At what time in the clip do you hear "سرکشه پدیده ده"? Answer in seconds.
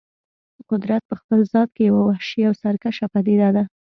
2.61-3.63